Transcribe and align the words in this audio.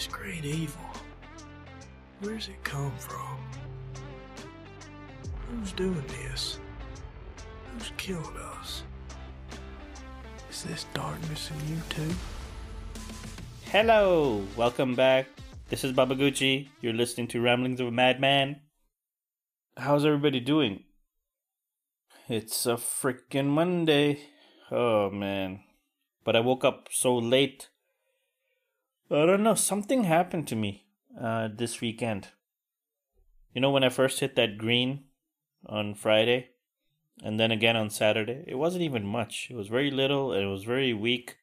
This 0.00 0.06
great 0.06 0.46
evil. 0.46 0.80
Where's 2.20 2.48
it 2.48 2.64
come 2.64 2.90
from? 2.96 3.38
Who's 5.50 5.72
doing 5.72 6.02
this? 6.08 6.58
Who's 7.74 7.92
killing 7.98 8.34
us? 8.38 8.82
Is 10.48 10.62
this 10.62 10.86
darkness 10.94 11.50
in 11.50 11.76
you 11.76 11.82
too? 11.90 12.14
Hello, 13.64 14.42
welcome 14.56 14.94
back. 14.94 15.26
This 15.68 15.84
is 15.84 15.92
Babaguchi. 15.92 16.70
You're 16.80 16.94
listening 16.94 17.28
to 17.28 17.42
Ramblings 17.42 17.80
of 17.80 17.88
a 17.88 17.90
Madman. 17.90 18.62
How's 19.76 20.06
everybody 20.06 20.40
doing? 20.40 20.84
It's 22.26 22.64
a 22.64 22.76
freaking 22.76 23.48
Monday. 23.48 24.20
Oh 24.70 25.10
man. 25.10 25.60
But 26.24 26.36
I 26.36 26.40
woke 26.40 26.64
up 26.64 26.88
so 26.90 27.14
late. 27.18 27.68
I 29.10 29.26
don't 29.26 29.42
know, 29.42 29.56
something 29.56 30.04
happened 30.04 30.46
to 30.48 30.56
me 30.56 30.86
uh, 31.20 31.48
this 31.52 31.80
weekend. 31.80 32.28
You 33.52 33.60
know, 33.60 33.70
when 33.70 33.82
I 33.82 33.88
first 33.88 34.20
hit 34.20 34.36
that 34.36 34.56
green 34.56 35.04
on 35.66 35.94
Friday 35.94 36.50
and 37.24 37.38
then 37.38 37.50
again 37.50 37.76
on 37.76 37.90
Saturday, 37.90 38.44
it 38.46 38.54
wasn't 38.54 38.82
even 38.84 39.04
much. 39.04 39.48
It 39.50 39.56
was 39.56 39.66
very 39.66 39.90
little 39.90 40.32
and 40.32 40.44
it 40.44 40.50
was 40.50 40.62
very 40.62 40.94
weak. 40.94 41.38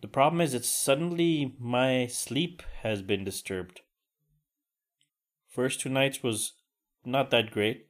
The 0.00 0.08
problem 0.08 0.40
is, 0.40 0.54
it's 0.54 0.68
suddenly 0.68 1.56
my 1.58 2.06
sleep 2.06 2.62
has 2.82 3.02
been 3.02 3.24
disturbed. 3.24 3.82
First 5.48 5.80
two 5.80 5.90
nights 5.90 6.22
was 6.22 6.54
not 7.04 7.30
that 7.30 7.50
great. 7.50 7.88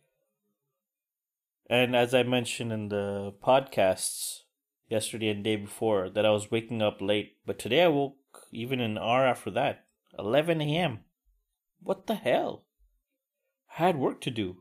And 1.70 1.94
as 1.94 2.14
I 2.14 2.24
mentioned 2.24 2.72
in 2.72 2.88
the 2.88 3.32
podcasts 3.44 4.40
yesterday 4.88 5.28
and 5.28 5.44
day 5.44 5.56
before, 5.56 6.10
that 6.10 6.26
I 6.26 6.30
was 6.30 6.50
waking 6.50 6.82
up 6.82 7.00
late. 7.00 7.36
But 7.44 7.58
today 7.58 7.82
I 7.82 7.88
woke 7.88 8.16
even 8.52 8.80
an 8.80 8.98
hour 8.98 9.26
after 9.26 9.50
that, 9.52 9.84
11 10.18 10.60
a.m. 10.60 11.00
What 11.80 12.06
the 12.06 12.14
hell? 12.14 12.64
I 13.78 13.84
had 13.84 13.96
work 13.96 14.20
to 14.22 14.30
do. 14.30 14.58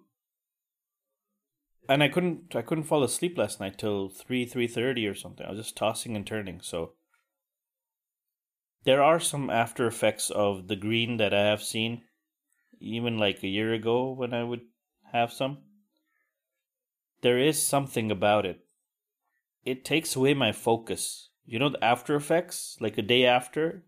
And 1.87 2.01
I 2.01 2.09
couldn't 2.09 2.55
I 2.55 2.61
couldn't 2.61 2.85
fall 2.85 3.03
asleep 3.03 3.37
last 3.37 3.59
night 3.59 3.77
till 3.77 4.09
3 4.09 4.45
3:30 4.45 5.09
or 5.09 5.15
something. 5.15 5.45
I 5.45 5.51
was 5.51 5.59
just 5.59 5.77
tossing 5.77 6.15
and 6.15 6.25
turning, 6.25 6.61
so 6.61 6.93
there 8.85 9.03
are 9.03 9.19
some 9.19 9.49
after 9.49 9.87
effects 9.87 10.29
of 10.29 10.67
the 10.67 10.75
green 10.75 11.17
that 11.17 11.33
I 11.33 11.45
have 11.45 11.63
seen 11.63 12.03
even 12.79 13.17
like 13.17 13.43
a 13.43 13.47
year 13.47 13.73
ago 13.73 14.11
when 14.11 14.33
I 14.33 14.43
would 14.43 14.61
have 15.11 15.31
some. 15.31 15.59
There 17.21 17.39
is 17.39 17.61
something 17.61 18.11
about 18.11 18.45
it. 18.45 18.65
It 19.63 19.85
takes 19.85 20.15
away 20.15 20.33
my 20.33 20.51
focus. 20.51 21.29
You 21.45 21.59
know, 21.59 21.69
the 21.69 21.83
after 21.83 22.15
effects, 22.15 22.77
like 22.79 22.97
a 22.97 23.03
day 23.03 23.25
after, 23.25 23.83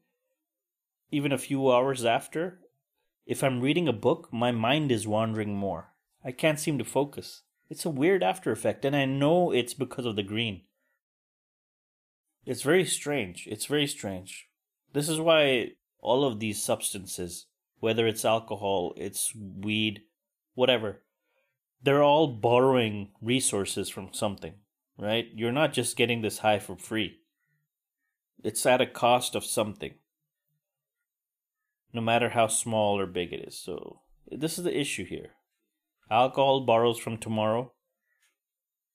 even 1.11 1.31
a 1.31 1.37
few 1.37 1.71
hours 1.71 2.05
after, 2.05 2.59
if 3.25 3.43
I'm 3.43 3.61
reading 3.61 3.87
a 3.87 3.93
book, 3.93 4.29
my 4.31 4.51
mind 4.51 4.91
is 4.91 5.07
wandering 5.07 5.55
more. 5.55 5.93
I 6.23 6.31
can't 6.31 6.59
seem 6.59 6.77
to 6.77 6.85
focus. 6.85 7.41
It's 7.69 7.85
a 7.85 7.89
weird 7.89 8.23
after 8.23 8.51
effect, 8.51 8.85
and 8.85 8.95
I 8.95 9.05
know 9.05 9.51
it's 9.51 9.73
because 9.73 10.05
of 10.05 10.15
the 10.15 10.23
green. 10.23 10.61
It's 12.45 12.61
very 12.61 12.85
strange. 12.85 13.47
It's 13.47 13.65
very 13.65 13.87
strange. 13.87 14.47
This 14.93 15.09
is 15.09 15.19
why 15.19 15.71
all 15.99 16.23
of 16.23 16.39
these 16.39 16.63
substances, 16.63 17.47
whether 17.79 18.07
it's 18.07 18.23
alcohol, 18.23 18.93
it's 18.95 19.33
weed, 19.35 20.03
whatever, 20.53 21.01
they're 21.81 22.03
all 22.03 22.27
borrowing 22.27 23.09
resources 23.21 23.89
from 23.89 24.13
something, 24.13 24.53
right? 24.97 25.27
You're 25.33 25.51
not 25.51 25.73
just 25.73 25.97
getting 25.97 26.21
this 26.21 26.39
high 26.39 26.59
for 26.59 26.75
free. 26.75 27.19
It's 28.43 28.65
at 28.65 28.81
a 28.81 28.85
cost 28.85 29.35
of 29.35 29.43
something, 29.43 29.95
no 31.91 32.01
matter 32.01 32.29
how 32.29 32.47
small 32.47 32.99
or 32.99 33.07
big 33.07 33.33
it 33.33 33.47
is. 33.47 33.57
So, 33.57 34.01
this 34.27 34.57
is 34.57 34.63
the 34.63 34.79
issue 34.79 35.05
here. 35.05 35.31
Alcohol 36.09 36.61
borrows 36.61 36.99
from 36.99 37.17
tomorrow. 37.17 37.73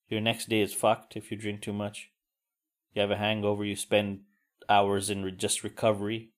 Your 0.09 0.21
next 0.21 0.49
day 0.49 0.61
is 0.61 0.73
fucked 0.73 1.17
if 1.17 1.31
you 1.31 1.37
drink 1.37 1.61
too 1.63 1.73
much. 1.73 2.11
You 2.95 3.01
have 3.01 3.11
a 3.11 3.17
hangover, 3.17 3.65
you 3.65 3.77
spend 3.77 4.21
hours 4.69 5.11
in 5.11 5.37
just 5.39 5.65
recovery. 5.65 6.31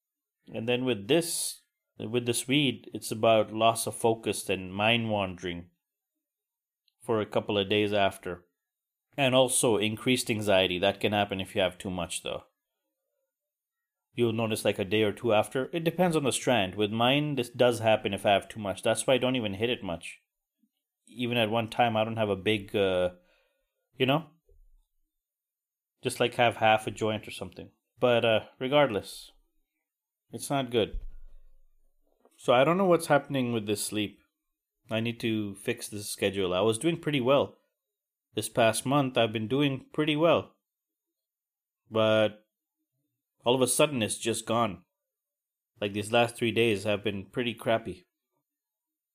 And 0.52 0.68
then 0.68 0.84
with 0.84 1.08
this, 1.08 1.60
with 1.98 2.26
this 2.26 2.48
weed, 2.48 2.90
it's 2.94 3.10
about 3.10 3.52
loss 3.52 3.86
of 3.86 3.94
focus 3.94 4.48
and 4.48 4.72
mind 4.72 5.10
wandering 5.10 5.66
for 7.02 7.20
a 7.20 7.26
couple 7.26 7.58
of 7.58 7.68
days 7.68 7.92
after. 7.92 8.44
And 9.16 9.34
also 9.34 9.76
increased 9.76 10.30
anxiety. 10.30 10.78
That 10.78 11.00
can 11.00 11.12
happen 11.12 11.40
if 11.40 11.54
you 11.54 11.60
have 11.60 11.78
too 11.78 11.90
much, 11.90 12.22
though. 12.22 12.44
You'll 14.14 14.32
notice 14.32 14.64
like 14.64 14.78
a 14.78 14.84
day 14.84 15.02
or 15.02 15.12
two 15.12 15.32
after. 15.32 15.68
It 15.72 15.82
depends 15.82 16.14
on 16.16 16.22
the 16.22 16.32
strand. 16.32 16.76
With 16.76 16.92
mine, 16.92 17.34
this 17.34 17.48
does 17.48 17.80
happen 17.80 18.14
if 18.14 18.24
I 18.24 18.30
have 18.30 18.48
too 18.48 18.60
much. 18.60 18.82
That's 18.82 19.06
why 19.06 19.14
I 19.14 19.18
don't 19.18 19.36
even 19.36 19.54
hit 19.54 19.70
it 19.70 19.82
much. 19.82 20.20
Even 21.08 21.36
at 21.36 21.50
one 21.50 21.68
time, 21.68 21.96
I 21.96 22.04
don't 22.04 22.16
have 22.16 22.28
a 22.28 22.36
big, 22.36 22.74
uh, 22.76 23.10
you 23.98 24.06
know, 24.06 24.26
just 26.02 26.20
like 26.20 26.34
have 26.34 26.56
half 26.56 26.86
a 26.86 26.92
joint 26.92 27.26
or 27.26 27.32
something. 27.32 27.70
But 27.98 28.24
uh, 28.24 28.40
regardless, 28.60 29.32
it's 30.32 30.50
not 30.50 30.70
good. 30.70 30.98
So 32.36 32.52
I 32.52 32.62
don't 32.62 32.78
know 32.78 32.84
what's 32.84 33.06
happening 33.06 33.52
with 33.52 33.66
this 33.66 33.84
sleep. 33.84 34.20
I 34.90 35.00
need 35.00 35.18
to 35.20 35.54
fix 35.56 35.88
this 35.88 36.08
schedule. 36.08 36.54
I 36.54 36.60
was 36.60 36.78
doing 36.78 36.98
pretty 36.98 37.20
well. 37.20 37.56
This 38.34 38.48
past 38.48 38.84
month, 38.84 39.16
I've 39.16 39.32
been 39.32 39.48
doing 39.48 39.86
pretty 39.92 40.14
well. 40.14 40.52
But 41.90 42.43
all 43.44 43.54
of 43.54 43.60
a 43.60 43.66
sudden, 43.66 44.02
it's 44.02 44.18
just 44.18 44.46
gone. 44.46 44.82
Like 45.80 45.92
these 45.92 46.12
last 46.12 46.36
three 46.36 46.52
days 46.52 46.84
have 46.84 47.04
been 47.04 47.26
pretty 47.30 47.54
crappy. 47.54 48.06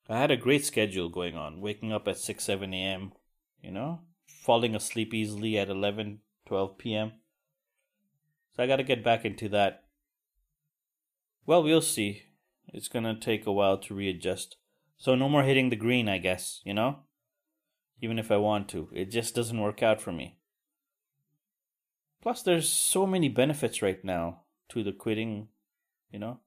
I 0.07 0.17
had 0.17 0.31
a 0.31 0.38
great 0.38 0.66
schedule 0.66 1.09
going 1.09 1.35
on, 1.35 1.62
waking 1.62 1.91
up 1.91 2.07
at 2.07 2.17
6, 2.17 2.44
7 2.44 2.73
a.m., 2.73 3.13
you 3.62 3.72
know, 3.72 4.01
falling 4.28 4.75
asleep 4.75 5.13
easily 5.13 5.57
at 5.57 5.69
11, 5.69 6.19
12 6.47 6.78
p.m. 6.78 7.12
So 8.56 8.63
I 8.63 8.67
got 8.67 8.78
to 8.78 8.84
get 8.84 9.03
back 9.03 9.23
into 9.23 9.50
that. 9.50 9.84
Well, 11.46 11.63
we'll 11.63 11.81
see. 11.81 12.23
It's 12.73 12.88
to 12.88 13.16
take 13.16 13.46
a 13.46 13.51
while 13.51 13.78
to 13.78 13.94
readjust. 13.94 14.57
So 14.97 15.16
no 15.16 15.29
more 15.29 15.44
hitting 15.44 15.69
the 15.69 15.75
green, 15.75 16.09
I 16.09 16.17
guess, 16.17 16.61
you 16.63 16.73
know? 16.73 17.00
Even 18.01 18.17
if 18.17 18.31
I 18.31 18.38
want 18.38 18.67
to. 18.69 18.90
It 18.91 19.11
just 19.11 19.35
doesn't 19.35 19.59
work 19.61 19.84
out 19.84 20.01
for 20.01 20.11
me. 20.11 20.39
Plus, 22.22 22.41
there's 22.41 22.68
so 22.68 23.07
many 23.07 23.30
benefits 23.30 23.81
right 23.81 24.03
now 24.03 24.41
to 24.69 24.84
the 24.84 24.91
quitting, 24.91 25.47
you 26.12 26.19
know? 26.19 26.40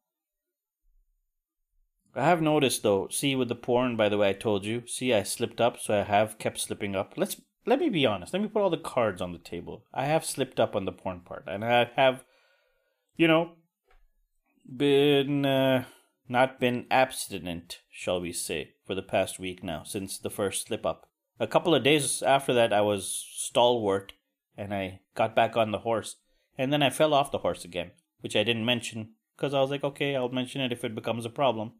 I 2.14 2.24
have 2.24 2.42
noticed 2.42 2.82
though, 2.82 3.08
see 3.08 3.34
with 3.34 3.48
the 3.48 3.54
porn, 3.54 3.96
by 3.96 4.08
the 4.08 4.18
way, 4.18 4.30
I 4.30 4.34
told 4.34 4.66
you, 4.66 4.82
see, 4.86 5.14
I 5.14 5.22
slipped 5.22 5.60
up, 5.60 5.78
so 5.78 5.98
I 5.98 6.02
have 6.02 6.38
kept 6.38 6.60
slipping 6.60 6.94
up. 6.94 7.14
Let's 7.16 7.40
let 7.64 7.78
me 7.78 7.88
be 7.88 8.04
honest. 8.04 8.32
Let 8.32 8.42
me 8.42 8.48
put 8.48 8.60
all 8.60 8.70
the 8.70 8.76
cards 8.76 9.22
on 9.22 9.32
the 9.32 9.38
table. 9.38 9.84
I 9.94 10.06
have 10.06 10.24
slipped 10.24 10.58
up 10.58 10.74
on 10.74 10.84
the 10.84 10.92
porn 10.92 11.20
part, 11.20 11.44
and 11.46 11.64
I 11.64 11.90
have, 11.96 12.24
you 13.16 13.28
know, 13.28 13.52
been 14.76 15.46
uh, 15.46 15.84
not 16.28 16.60
been 16.60 16.86
abstinent, 16.90 17.80
shall 17.90 18.20
we 18.20 18.32
say, 18.32 18.74
for 18.84 18.94
the 18.94 19.02
past 19.02 19.38
week 19.38 19.62
now 19.62 19.84
since 19.84 20.18
the 20.18 20.30
first 20.30 20.66
slip 20.66 20.84
up. 20.84 21.08
A 21.38 21.46
couple 21.46 21.74
of 21.74 21.82
days 21.82 22.22
after 22.22 22.52
that, 22.52 22.72
I 22.72 22.80
was 22.80 23.24
stalwart, 23.34 24.12
and 24.56 24.74
I 24.74 25.00
got 25.14 25.34
back 25.34 25.56
on 25.56 25.70
the 25.70 25.78
horse, 25.78 26.16
and 26.58 26.72
then 26.72 26.82
I 26.82 26.90
fell 26.90 27.14
off 27.14 27.32
the 27.32 27.38
horse 27.38 27.64
again, 27.64 27.92
which 28.20 28.36
I 28.36 28.44
didn't 28.44 28.66
mention 28.66 29.10
because 29.36 29.54
I 29.54 29.60
was 29.60 29.70
like, 29.70 29.82
okay, 29.82 30.14
I'll 30.14 30.28
mention 30.28 30.60
it 30.60 30.72
if 30.72 30.84
it 30.84 30.94
becomes 30.94 31.26
a 31.26 31.30
problem. 31.30 31.72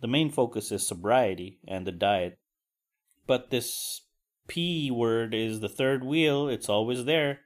The 0.00 0.08
main 0.08 0.30
focus 0.30 0.70
is 0.70 0.86
sobriety 0.86 1.58
and 1.66 1.86
the 1.86 1.92
diet. 1.92 2.38
But 3.26 3.50
this 3.50 4.02
P 4.46 4.90
word 4.90 5.34
is 5.34 5.60
the 5.60 5.68
third 5.68 6.04
wheel, 6.04 6.48
it's 6.48 6.68
always 6.68 7.04
there. 7.04 7.40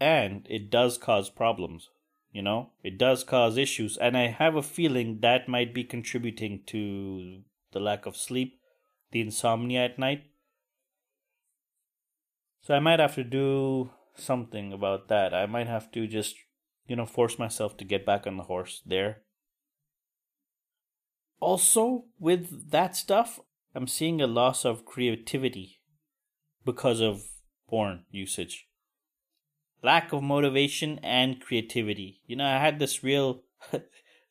And 0.00 0.46
it 0.48 0.70
does 0.70 0.98
cause 0.98 1.30
problems, 1.30 1.88
you 2.32 2.42
know? 2.42 2.70
It 2.82 2.98
does 2.98 3.24
cause 3.24 3.56
issues. 3.56 3.96
And 3.96 4.16
I 4.16 4.28
have 4.28 4.56
a 4.56 4.62
feeling 4.62 5.20
that 5.20 5.48
might 5.48 5.72
be 5.72 5.84
contributing 5.84 6.62
to 6.66 7.42
the 7.72 7.80
lack 7.80 8.06
of 8.06 8.16
sleep, 8.16 8.58
the 9.12 9.20
insomnia 9.20 9.84
at 9.84 9.98
night. 9.98 10.24
So 12.62 12.74
I 12.74 12.78
might 12.78 13.00
have 13.00 13.16
to 13.16 13.24
do 13.24 13.90
something 14.14 14.72
about 14.72 15.08
that. 15.08 15.34
I 15.34 15.46
might 15.46 15.66
have 15.66 15.90
to 15.92 16.06
just, 16.06 16.36
you 16.86 16.94
know, 16.94 17.06
force 17.06 17.38
myself 17.38 17.76
to 17.78 17.84
get 17.84 18.06
back 18.06 18.24
on 18.26 18.36
the 18.36 18.44
horse 18.44 18.82
there. 18.86 19.22
Also 21.40 22.04
with 22.20 22.70
that 22.70 22.94
stuff 22.94 23.40
i'm 23.74 23.88
seeing 23.88 24.20
a 24.20 24.26
loss 24.26 24.64
of 24.64 24.84
creativity 24.84 25.80
because 26.64 27.00
of 27.00 27.22
porn 27.68 28.04
usage. 28.10 28.68
Lack 29.82 30.12
of 30.12 30.22
motivation 30.22 31.00
and 31.02 31.40
creativity. 31.40 32.20
You 32.26 32.36
know 32.36 32.46
i 32.46 32.58
had 32.58 32.78
this 32.78 33.02
real 33.02 33.42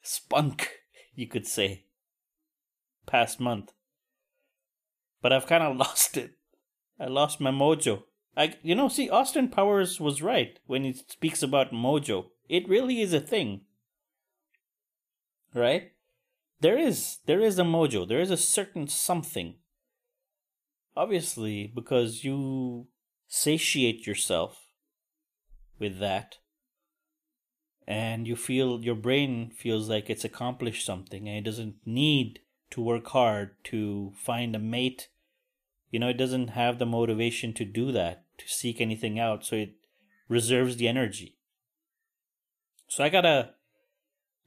spunk 0.02 0.70
you 1.14 1.28
could 1.28 1.46
say 1.46 1.84
past 3.06 3.42
month. 3.42 3.74
But 5.22 5.34
i've 5.34 5.48
kind 5.48 5.64
of 5.64 5.76
lost 5.86 6.16
it. 6.16 6.38
I 6.98 7.08
lost 7.08 7.42
my 7.42 7.52
mojo 7.52 8.04
you 8.64 8.76
know 8.76 8.88
see 8.88 9.10
austin 9.10 9.48
powers 9.48 10.00
was 10.00 10.22
right 10.22 10.60
when 10.66 10.84
he 10.84 10.94
speaks 10.94 11.44
about 11.44 11.72
mojo 11.72 12.28
it 12.48 12.68
really 12.68 13.02
is 13.02 13.14
a 13.14 13.20
thing 13.20 13.62
right? 15.54 15.92
There 16.60 16.78
is 16.78 17.20
there 17.26 17.40
is 17.40 17.58
a 17.60 17.64
mojo. 17.64 18.08
There 18.08 18.20
is 18.20 18.32
a 18.32 18.38
certain 18.38 18.88
something. 18.88 19.56
Obviously, 20.96 21.72
because 21.74 22.24
you 22.24 22.88
satiate 23.28 24.06
yourself 24.06 24.68
with 25.80 26.00
that 26.00 26.38
and 27.88 28.28
you 28.28 28.36
feel 28.36 28.84
your 28.84 28.96
brain 28.96 29.52
feels 29.56 29.90
like 29.90 30.10
it's 30.10 30.26
accomplished 30.26 30.86
something 30.86 31.28
and 31.28 31.38
it 31.38 31.50
doesn't 31.50 31.76
need 31.86 32.42
to 32.70 32.82
work 32.82 33.08
hard 33.08 33.52
to 33.64 34.12
find 34.18 34.56
a 34.56 34.60
mate 34.60 35.08
you 35.92 36.00
know 36.00 36.10
it 36.10 36.18
doesn't 36.18 36.50
have 36.50 36.80
the 36.80 36.86
motivation 36.86 37.54
to 37.54 37.64
do 37.64 37.92
that 37.92 38.24
to 38.38 38.48
seek 38.48 38.82
anything 38.82 39.20
out 39.20 39.46
so 39.46 39.56
it 39.56 39.74
reserves 40.28 40.78
the 40.78 40.88
energy 40.88 41.38
so 42.88 43.04
i 43.04 43.10
gotta 43.10 43.52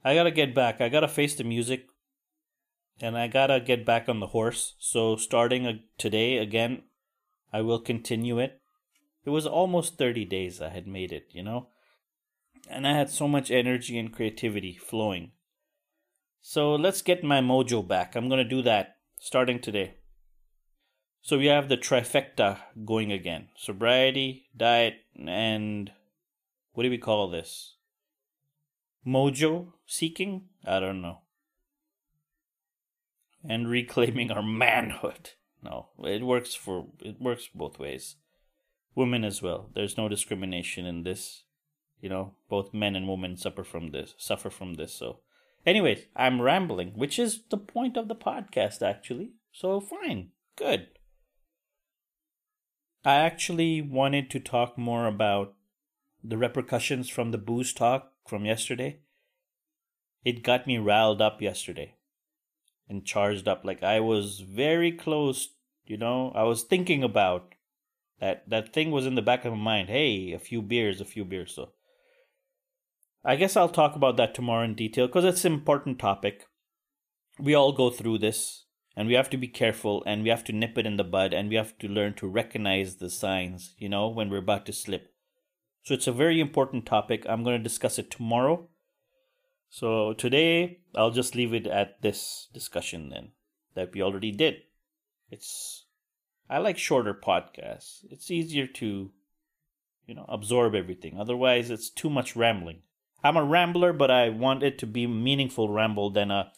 i 0.03 0.13
gotta 0.13 0.31
get 0.31 0.53
back 0.53 0.81
i 0.81 0.89
gotta 0.89 1.07
face 1.07 1.35
the 1.35 1.43
music 1.43 1.85
and 2.99 3.17
i 3.17 3.27
gotta 3.27 3.59
get 3.59 3.85
back 3.85 4.09
on 4.09 4.19
the 4.19 4.27
horse 4.27 4.75
so 4.79 5.15
starting 5.15 5.65
uh, 5.65 5.73
today 5.97 6.37
again 6.37 6.81
i 7.53 7.61
will 7.61 7.79
continue 7.79 8.39
it 8.39 8.59
it 9.23 9.29
was 9.29 9.47
almost 9.47 9.97
30 9.97 10.25
days 10.25 10.61
i 10.61 10.69
had 10.69 10.87
made 10.87 11.13
it 11.13 11.27
you 11.31 11.43
know 11.43 11.67
and 12.69 12.87
I 12.87 12.93
had 12.93 13.09
so 13.09 13.27
much 13.27 13.51
energy 13.51 13.97
and 13.97 14.11
creativity 14.11 14.75
flowing. 14.75 15.31
So 16.41 16.75
let's 16.75 17.01
get 17.01 17.23
my 17.23 17.41
mojo 17.41 17.87
back. 17.87 18.15
I'm 18.15 18.29
to 18.29 18.43
do 18.43 18.61
that 18.63 18.97
starting 19.19 19.59
today. 19.59 19.95
So 21.25 21.39
we 21.39 21.47
have 21.47 21.69
the 21.69 21.75
trifecta 21.77 22.59
going 22.85 23.11
again 23.11 23.47
sobriety, 23.57 24.45
diet, 24.55 24.97
and 25.17 25.91
what 26.73 26.83
do 26.83 26.89
we 26.91 26.99
call 26.99 27.27
this? 27.27 27.77
Mojo 29.07 29.73
seeking? 29.87 30.49
I 30.63 30.79
don't 30.79 31.01
know. 31.01 31.21
And 33.43 33.67
reclaiming 33.79 34.29
our 34.29 34.43
manhood. 34.43 35.31
No, 35.63 35.87
it 36.03 36.21
works 36.21 36.53
for 36.53 36.89
it 37.01 37.19
works 37.19 37.49
both 37.55 37.79
ways. 37.79 38.17
Women 38.93 39.23
as 39.23 39.41
well. 39.41 39.71
There's 39.73 39.97
no 39.97 40.07
discrimination 40.07 40.85
in 40.85 41.01
this 41.01 41.41
you 42.01 42.09
know 42.09 42.33
both 42.49 42.71
men 42.71 42.95
and 42.95 43.07
women 43.07 43.35
suffer 43.35 43.63
from 43.63 43.89
this 43.89 44.13
suffer 44.19 44.51
from 44.51 44.75
this 44.75 44.93
so 44.93 45.21
anyways 45.65 46.05
i'm 46.15 46.41
rambling 46.41 46.91
which 46.95 47.17
is 47.17 47.43
the 47.49 47.57
point 47.57 47.97
of 47.97 48.09
the 48.09 48.15
podcast 48.15 48.85
actually 48.85 49.31
so 49.51 49.79
fine 49.79 50.29
good 50.55 50.87
i 53.05 53.15
actually 53.15 53.81
wanted 53.81 54.29
to 54.29 54.39
talk 54.39 54.77
more 54.77 55.05
about 55.07 55.53
the 56.23 56.37
repercussions 56.37 57.07
from 57.07 57.31
the 57.31 57.37
booze 57.37 57.71
talk 57.71 58.11
from 58.27 58.45
yesterday. 58.45 58.99
It 60.23 60.41
got 60.41 60.65
me 60.65 60.79
riled 60.79 61.21
up 61.21 61.39
yesterday 61.39 61.93
and 62.89 63.05
charged 63.05 63.47
up. 63.47 63.63
Like 63.63 63.83
i 63.83 63.99
was 63.99 64.39
very 64.39 64.91
close 64.91 65.49
you 65.85 65.97
know 65.97 66.31
i 66.35 66.43
was 66.43 66.63
thinking 66.63 67.03
about 67.03 67.53
that 68.19 68.49
that 68.49 68.73
thing 68.73 68.89
was 68.89 69.05
in 69.05 69.15
the 69.15 69.21
back 69.21 69.45
of 69.45 69.53
my 69.53 69.59
mind. 69.59 69.89
Hey 69.89 70.33
a 70.33 70.39
few 70.39 70.61
beers 70.61 70.99
a 70.99 71.05
few 71.05 71.25
beers. 71.25 71.53
So 71.53 71.69
I 73.23 73.35
guess 73.35 73.55
I'll 73.55 73.69
talk 73.69 73.95
about 73.95 74.17
that 74.17 74.33
tomorrow 74.33 74.63
in 74.63 74.75
detail 74.75 75.07
because 75.07 75.25
it's 75.25 75.45
an 75.45 75.53
important 75.53 75.99
topic. 75.99 76.47
We 77.39 77.53
all 77.53 77.71
go 77.71 77.89
through 77.89 78.19
this 78.19 78.64
and 78.95 79.07
we 79.07 79.13
have 79.13 79.29
to 79.29 79.37
be 79.37 79.47
careful 79.47 80.03
and 80.05 80.23
we 80.23 80.29
have 80.29 80.43
to 80.45 80.53
nip 80.53 80.77
it 80.77 80.85
in 80.85 80.97
the 80.97 81.03
bud 81.03 81.33
and 81.33 81.49
we 81.49 81.55
have 81.55 81.77
to 81.79 81.87
learn 81.87 82.13
to 82.15 82.27
recognize 82.27 82.95
the 82.95 83.09
signs, 83.09 83.75
you 83.77 83.89
know, 83.89 84.07
when 84.07 84.29
we're 84.29 84.37
about 84.37 84.65
to 84.65 84.73
slip. 84.73 85.13
So 85.83 85.93
it's 85.93 86.07
a 86.07 86.13
very 86.13 86.39
important 86.39 86.85
topic. 86.85 87.25
I'm 87.27 87.43
going 87.43 87.57
to 87.57 87.63
discuss 87.63 87.99
it 87.99 88.09
tomorrow. 88.09 88.67
So 89.69 90.13
today, 90.13 90.79
I'll 90.95 91.11
just 91.11 91.35
leave 91.35 91.53
it 91.53 91.67
at 91.67 92.01
this 92.01 92.47
discussion 92.53 93.09
then 93.09 93.31
that 93.75 93.93
we 93.93 94.01
already 94.01 94.31
did. 94.31 94.55
It's 95.29 95.85
I 96.49 96.59
like 96.59 96.77
shorter 96.77 97.13
podcasts. 97.13 98.05
It's 98.09 98.31
easier 98.31 98.67
to 98.67 99.11
you 100.07 100.15
know 100.15 100.25
absorb 100.29 100.75
everything. 100.75 101.19
Otherwise, 101.19 101.69
it's 101.69 101.89
too 101.89 102.09
much 102.09 102.35
rambling. 102.35 102.83
I'm 103.23 103.37
a 103.37 103.43
rambler, 103.43 103.91
but 103.91 104.11
I 104.11 104.29
want 104.29 104.63
it 104.63 104.77
to 104.79 104.87
be 104.87 105.07
meaningful 105.07 105.69
ramble 105.69 106.09
than 106.09 106.31
a 106.31 106.53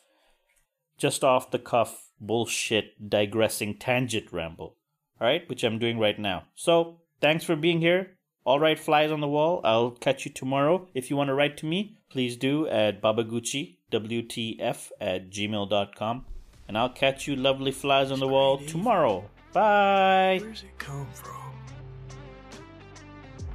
just 0.97 1.23
off 1.23 1.51
the 1.51 1.59
cuff 1.59 2.06
bullshit 2.19 3.09
digressing 3.09 3.77
tangent 3.77 4.31
ramble. 4.31 4.75
All 5.19 5.27
right, 5.27 5.47
which 5.49 5.63
I'm 5.63 5.79
doing 5.79 5.99
right 5.99 6.17
now. 6.17 6.43
So 6.55 6.99
thanks 7.21 7.43
for 7.43 7.55
being 7.55 7.81
here. 7.81 8.17
All 8.45 8.59
right, 8.59 8.79
flies 8.79 9.11
on 9.11 9.19
the 9.19 9.27
wall. 9.27 9.61
I'll 9.63 9.91
catch 9.91 10.25
you 10.25 10.31
tomorrow. 10.31 10.87
If 10.93 11.09
you 11.09 11.17
want 11.17 11.27
to 11.29 11.33
write 11.33 11.57
to 11.57 11.65
me, 11.65 11.97
please 12.09 12.37
do 12.37 12.67
at 12.67 13.01
babaguchi, 13.01 13.77
WTF 13.91 14.91
at 15.01 15.29
gmail.com. 15.29 16.25
And 16.67 16.77
I'll 16.77 16.89
catch 16.89 17.27
you 17.27 17.35
lovely 17.35 17.71
flies 17.71 18.11
on 18.11 18.19
the 18.19 18.27
wall 18.27 18.57
tomorrow. 18.57 19.29
Bye. 19.53 20.39
Where's 20.41 20.63
it 20.63 20.77
come 20.77 21.07
from? 21.13 21.33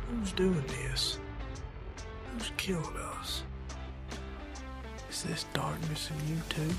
Who's 0.09 0.32
doing 0.32 0.64
this? 0.67 1.19
Who's 2.35 2.50
killed 2.56 2.97
us? 2.97 3.44
Is 5.11 5.23
this 5.23 5.47
darkness 5.55 6.11
in 6.11 6.35
you 6.35 6.43
too? 6.49 6.75